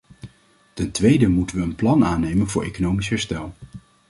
Ten 0.73 0.91
tweede 0.91 1.27
moeten 1.27 1.55
we 1.57 1.61
een 1.63 1.75
plan 1.75 2.05
aannemen 2.05 2.47
voor 2.47 2.63
economisch 2.63 3.09
herstel. 3.09 3.53